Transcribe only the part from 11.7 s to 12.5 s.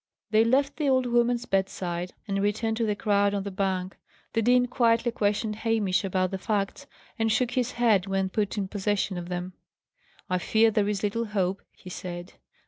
he said.